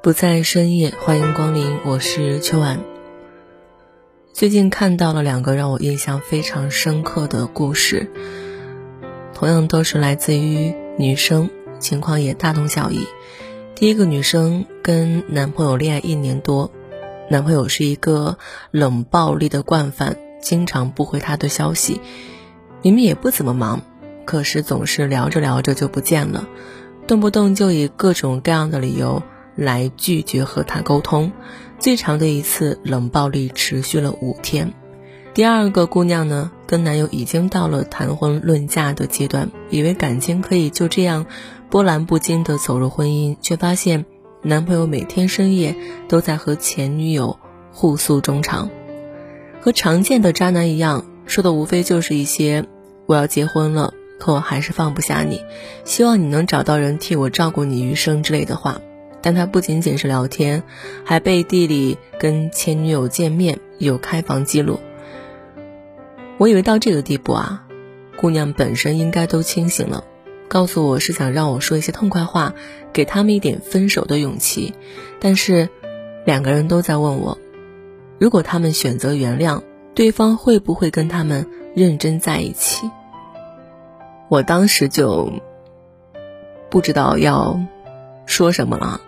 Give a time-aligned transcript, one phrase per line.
[0.00, 2.84] 不在深夜，欢迎光临，我是秋晚。
[4.32, 8.08] 最近看到了两个让我印象非常深刻的故事，
[9.34, 13.08] 同样都是来自于女生，情况也大同小异。
[13.74, 16.70] 第一个女生跟男朋友恋爱一年多，
[17.28, 18.38] 男朋友是一个
[18.70, 22.00] 冷暴力的惯犯，经常不回她的消息，
[22.82, 23.82] 明明也不怎么忙，
[24.24, 26.46] 可是总是聊着聊着就不见了，
[27.08, 29.24] 动不动就以各种各样的理由。
[29.58, 31.32] 来拒绝和他沟通，
[31.80, 34.72] 最长的一次冷暴力持续了五天。
[35.34, 41.26] 第二个姑娘呢，跟男友已经到了谈婚论嫁的阶段，以为感情可以就这样
[41.68, 44.04] 波澜不惊的走入婚姻，却发现
[44.42, 45.74] 男朋友每天深夜
[46.08, 47.38] 都在和前女友
[47.72, 48.70] 互诉衷肠，
[49.60, 52.64] 和常见的渣男一样，说的无非就是一些
[53.06, 55.42] “我要结婚了，可我还是放不下你，
[55.84, 58.80] 希望你能找到人替我照顾你余生”之类的话。
[59.20, 60.62] 但他不仅仅是聊天，
[61.04, 64.80] 还背地里跟前女友见面，有开房记录。
[66.38, 67.64] 我以为到这个地步啊，
[68.16, 70.04] 姑娘本身应该都清醒了，
[70.46, 72.54] 告诉我是想让我说一些痛快话，
[72.92, 74.74] 给他们一点分手的勇气。
[75.18, 75.68] 但是，
[76.24, 77.38] 两个人都在问我，
[78.18, 79.62] 如果他们选择原谅
[79.94, 82.88] 对方，会不会跟他们认真在一起？
[84.28, 85.32] 我当时就
[86.70, 87.60] 不知道要
[88.26, 89.00] 说什么了。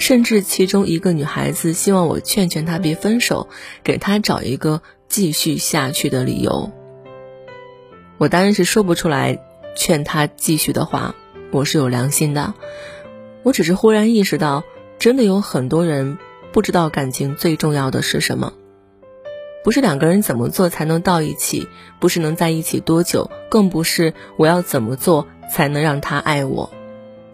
[0.00, 3.48] 甚至其中一个女孩子希望我劝劝她别分手，
[3.84, 6.72] 给她找一个继续下去的理由。
[8.16, 9.38] 我当然是说不出来
[9.76, 11.14] 劝她继续的话，
[11.52, 12.54] 我是有良心的。
[13.42, 14.64] 我只是忽然意识到，
[14.98, 16.16] 真的有很多人
[16.50, 18.54] 不知道感情最重要的是什么，
[19.62, 21.68] 不是两个人怎么做才能到一起，
[22.00, 26.72] 不是能在一起多久，更不是我要怎么做才能让他爱我。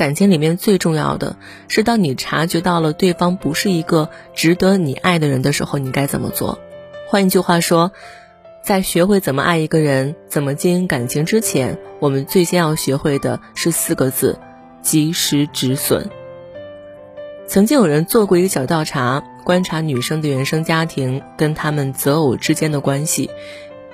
[0.00, 1.36] 感情里面最重要的
[1.68, 6.58] 是，当你察觉到了对方不是一个值得你爱的人的时候，你该怎么做？
[7.06, 7.92] 换一句话说，
[8.64, 14.38] 在学会怎么爱一个人、怎么经营感情之前，我们最先要学会的是四个字：
[14.80, 16.08] 及时止损。
[17.46, 23.28] 曾经有人做过一个小调查，观察女生的原生家庭跟他们择偶之间的关系，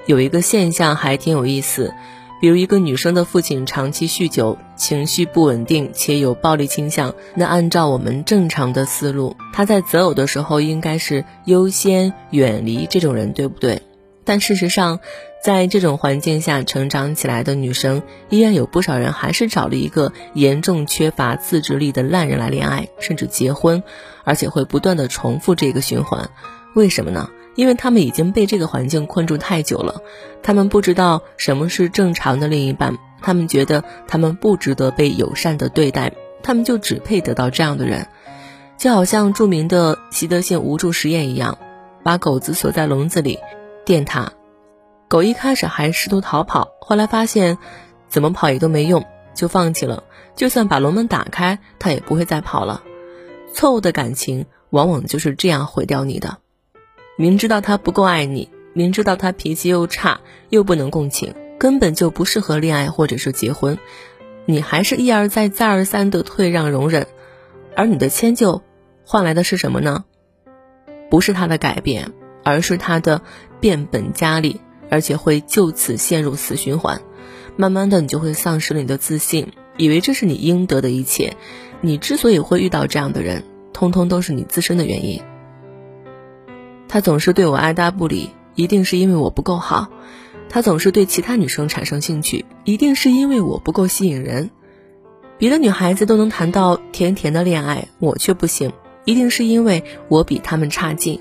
[0.07, 1.93] 有一个现象还挺有意思。
[2.41, 13.83] 比如一个女生的父亲长期酗酒，情绪不稳定且有暴力倾向，那按照我们正常的思路，她在择偶的时候应该是优先远离这种人，对不对？
[14.25, 14.99] 但事实上，
[15.43, 23.85] 在这种环境下成长起来的女生，依然有不少人还是找了一个严重缺乏自制力的烂人来恋爱，甚至结婚，
[24.25, 26.29] 而且会不断的重复这个循环。
[26.75, 27.31] 为什么呢？
[27.57, 30.03] 因为他们已经被这个环境困住太久了，
[30.43, 36.13] 他们不知道什么是正常的另一半，他们觉得他们不值得被友善的对待，
[36.43, 38.07] 他们就只配得到这样的人，
[38.79, 41.59] 就好像著名的习得性无助实验一样，
[42.05, 43.39] 把狗子锁在笼子里，
[43.85, 44.33] 电它，
[45.09, 47.59] 狗一开始还试图逃跑，后来发现
[48.07, 50.05] 怎么跑也都没用，就放弃了，
[50.37, 52.83] 就算把笼门打开，它也不会再跑了。
[53.55, 56.37] 错误的感情往往就是这样毁掉你的。
[57.17, 63.79] 明知道他不够爱你，明知道他脾气又差又不能共情，根本就不适合恋爱或者是结婚，
[64.45, 67.07] 你还是一而再再而三的退让容忍，
[67.75, 68.63] 而你的迁就
[69.05, 70.05] 换来的是什么呢？
[71.09, 72.13] 不是他的改变，
[72.45, 73.23] 而是他的
[73.61, 74.61] 变本加厉，
[74.91, 77.01] 而且会就此陷入死循环。
[77.57, 81.35] 慢慢的，你就会丧失了你的自信，以为这是你应得的一切。
[81.81, 85.23] 你之所以会遇到这样的人，通通都是你自身的原因。
[86.89, 89.89] 他总是对我爱答不理，一定是因为我不够好；
[90.49, 94.51] 他总是对其他女生产生兴趣，一定是因为我不够吸引人。
[95.39, 98.73] 别的女孩子都能谈到甜甜的恋爱，我却不行，
[99.05, 101.21] 一定是因为我比他们差劲。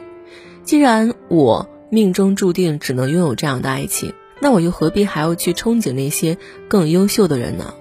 [0.63, 6.37] 既然我命中注定只能拥有这样的爱情，那我又何必还要去憧憬那些
[6.67, 7.73] 更优秀的人呢？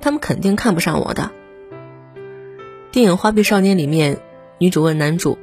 [0.00, 1.30] 他们肯定看不上我的。
[2.92, 4.20] 电影《花臂少年》里面，
[4.58, 5.38] 女主问男主。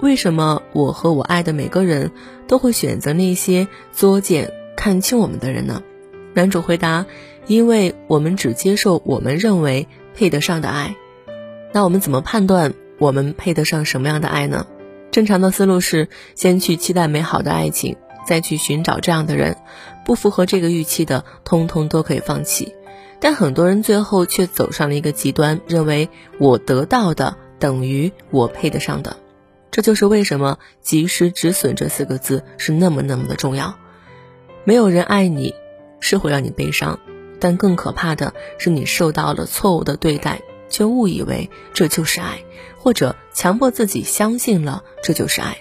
[0.00, 2.10] 为什么我和我爱的每个人
[2.48, 5.82] 都会选择那些作践、看清我们的人呢？
[6.32, 7.04] 男主回答：
[7.46, 10.96] 因为我们只接受我们认为配得上的爱。
[11.72, 14.66] 那我们怎么判断我们配得上什么样的爱呢？
[15.10, 17.96] 正常的思路是先去期待美好的爱情，
[18.26, 19.56] 再去寻找这样的人。
[20.04, 22.74] 不符合这个预期的，通通都可以放弃。
[23.20, 26.08] 但很多人最后却走上了一个极端，认为
[26.38, 29.16] 我得到的等于我配得上的。
[29.70, 33.78] 这就是为什么“及时止损”这四个字是那么那么的重要。
[34.64, 35.54] 没有人爱你，
[36.00, 36.98] 是会让你悲伤，
[37.38, 42.42] 但更可怕的是你受到了错误的对待，却误以为这就是爱，
[42.76, 45.56] 或者强迫自己相信了这就是爱。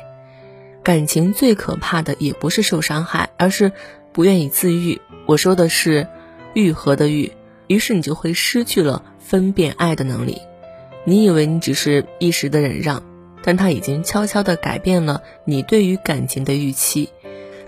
[0.83, 3.71] 感情最可怕的也不是受伤害，而是
[4.11, 4.99] 不愿意自愈。
[5.27, 6.07] 我说的是
[6.53, 7.31] 愈合的愈，
[7.67, 10.41] 于是你就会失去了分辨爱的能力。
[11.05, 13.03] 你以为你只是一时的忍让。
[13.43, 17.09] 但他已经悄悄地改变了你对于感情的预期，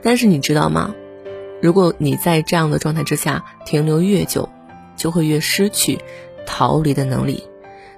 [0.01, 0.93] 但是你知道吗？
[1.61, 4.49] 如果你在这样的状态之下停留越久，
[4.95, 5.99] 就会越失去
[6.45, 7.43] 逃离的能力。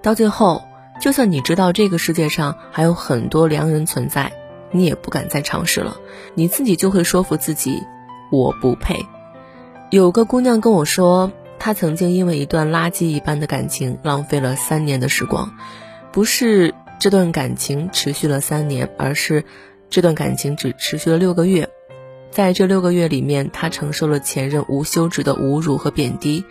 [0.02, 0.64] 到最后，
[1.00, 4.34] 就算你知道这个世界上还有很多良人存在，
[4.72, 5.98] 你也不敢再尝试了。
[6.36, 7.81] 你自己就会说服自己，
[8.31, 9.00] 我不配。
[9.90, 15.52] 有个姑娘跟我说，她曾经因为一段垃圾一般的感情浪费了三年的时光，
[16.12, 16.74] 不是。
[17.04, 19.44] 这段感情持续了三年，而是
[19.90, 21.68] 这段感情只持续了六个月。
[22.32, 26.46] 在这六个月里面，他承受了前任无休止的侮辱和贬低，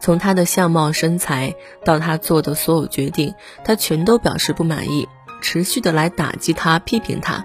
[0.00, 3.34] 从他的相貌身材到他做的所有决定，
[3.64, 5.06] 他全都表示不满意，
[5.42, 7.44] 持续的来打击他、批评他。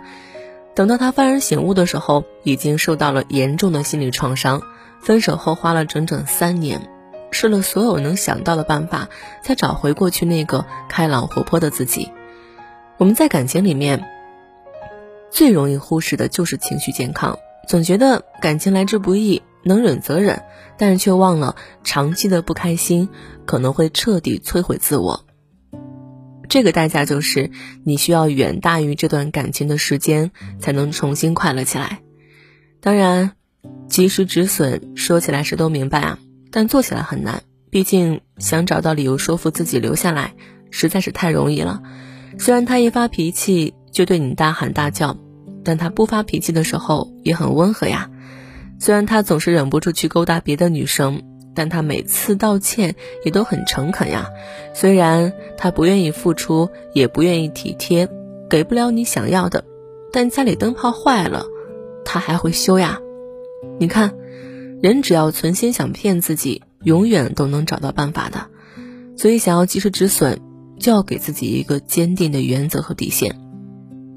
[0.74, 4.62] 等到他幡然醒悟的时候，已经受到了严重的心理创伤。
[5.02, 6.90] 分手后花了整整三年，
[7.30, 9.10] 试了所有能想到的办法，
[9.42, 12.10] 才找回过去那个开朗活泼的自己。
[13.04, 14.10] 我们在感情里面
[15.30, 20.42] 最容易忽视的就是情绪健康，总觉得感情来之不易，能忍则忍，
[20.78, 23.10] 但是却忘了长期的不开心
[23.46, 25.26] 可能会彻底摧毁自我。
[26.48, 27.52] 这个代价就是
[27.84, 32.00] 你需要远大于这段感情的时间才能重新快乐起来。
[32.80, 33.34] 当然，
[33.90, 36.20] 及时止损说起来谁都明白啊，
[36.52, 37.44] 但做起来很难。
[37.70, 40.36] 毕竟想找到理由说服自己留下来，
[40.72, 41.84] 实在是太容易了。
[42.38, 45.18] 虽然他一发脾气就对你大喊大叫，
[45.64, 48.10] 但他不发脾气的时候也很温和呀。
[48.80, 51.22] 虽然他总是忍不住去勾搭别的女生，
[51.56, 54.30] 但他每次道歉也都很诚恳呀。
[54.74, 58.10] 虽然他不愿意付出，也不愿意体贴，
[58.50, 59.64] 给不了你想要的，
[60.12, 61.46] 但家里灯泡坏了，
[62.04, 63.00] 他还会修呀。
[63.80, 64.16] 你看，
[64.82, 68.48] 人只要存心想骗自己，永远都能找到办法的。
[69.16, 70.42] 所以，想要及时止损。
[70.80, 73.36] 就要给自己一个坚定的原则和底线，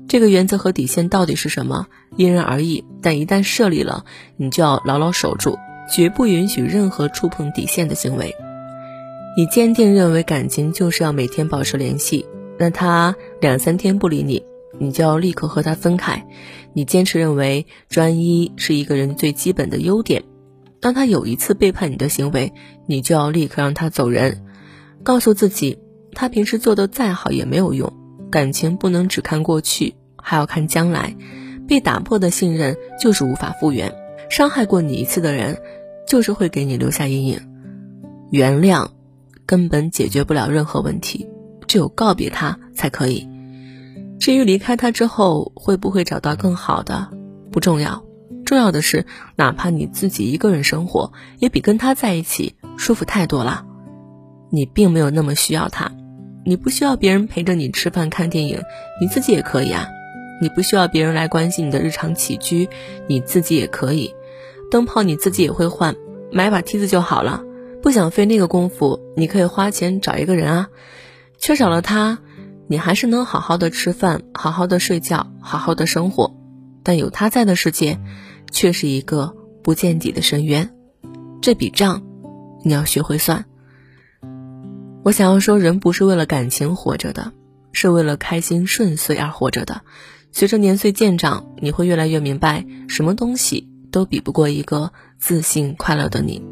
[0.08, 1.86] 这个原则和底线到底是什么？
[2.16, 4.04] 因人而异，但一旦设立了，
[4.36, 5.58] 你就要牢牢守住，
[5.92, 8.34] 绝不允许任何触碰底线的行为。
[9.36, 12.24] 你坚定认为感情就是要每天保持联系，
[12.58, 14.42] 那他两三天不理你，
[14.78, 16.26] 你就要立刻和他分开。
[16.72, 20.24] 你坚持认为专一是一个人最基本的优点，
[20.80, 22.52] 当他有一次背叛你的行为，
[22.86, 24.42] 你就要立刻让他走人，
[25.02, 25.78] 告诉自己。
[26.16, 27.92] 他平时做的再好也没有用，
[28.30, 31.14] 感情不能只看过去，还要看将来。
[31.68, 33.92] 被打破的信任就是无法复原，
[34.30, 35.58] 伤害过你一次的人，
[36.08, 37.40] 就是会给你留下阴影。
[38.30, 38.88] 原谅
[39.44, 41.28] 根本解决不了任何问题，
[41.66, 43.28] 只有告别他才可以。
[44.18, 47.08] 至于离开他之后会不会找到更好的，
[47.52, 48.02] 不重要，
[48.46, 49.04] 重要的是
[49.36, 53.66] 哪怕你自己一个人生活，也比跟他在一起舒服太多了。
[54.48, 55.90] 你并没有那么需要他。
[56.46, 58.62] 你不需要别人陪着你吃饭看电影，
[59.00, 59.88] 你自己也可以啊。
[60.40, 62.68] 你不需要别人来关心你的日常起居，
[63.08, 64.14] 你自己也可以。
[64.70, 65.96] 灯泡你自己也会换，
[66.30, 67.42] 买把梯子就好了。
[67.82, 70.68] 不想费那个功夫，你可以花钱找一个人啊。
[71.38, 72.18] 缺少了他，
[72.68, 76.36] 你还是能好好的吃饭，好好的睡觉，好好的生活。
[76.84, 77.98] 但有他在的世界，
[78.52, 79.34] 却是一个
[79.64, 80.70] 不见底的深渊。
[81.42, 82.02] 这笔账，
[82.62, 83.44] 你要学会算。
[85.06, 87.32] 我想要说，人不是为了感情活着的，
[87.70, 89.82] 是为了开心顺遂而活着的。
[90.32, 96.42] 随着年岁渐长，你会越来越明白，什么东西都比不过一个自信快乐的你。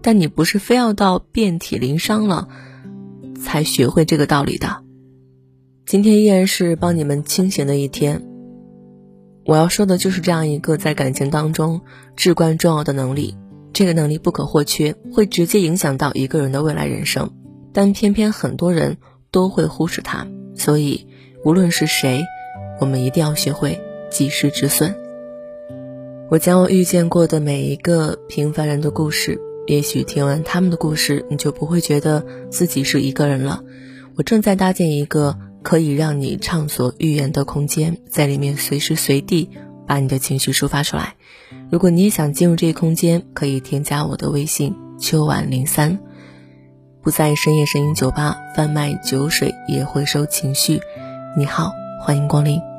[0.00, 2.48] 但你不是非要到遍体鳞伤了，
[3.38, 4.82] 才学会这个道理的。
[5.84, 8.24] 今天依然是帮你们清醒的一天。
[9.44, 11.82] 我要说的就是这样一个在感情当中
[12.16, 13.36] 至关重要的能力，
[13.74, 17.30] 这个能力不可或缺，会直接影响到一个人的未来人生。
[17.74, 18.96] 但偏偏很多人
[19.30, 20.26] 都会忽视它，
[20.56, 21.06] 所以
[21.44, 22.22] 无论是谁，
[22.80, 23.78] 我们一定要学会
[24.10, 24.94] 及时止损。
[26.30, 33.62] 我将我遇见过的每一个平凡人的故事，也许听完他们的故事，你就不会觉得自己是一个人了。
[34.16, 39.50] 我正在搭建一个可以让你畅所欲言的空间，在里面随时随地
[39.86, 41.16] 把你的情绪抒发出来。
[41.70, 45.98] 如果你也想进入这一空间，可以添加我的微信秋晚零三。
[47.04, 50.80] 不在深夜声音酒吧贩卖酒水，也会收情绪。
[51.36, 52.73] 你好，欢迎光临。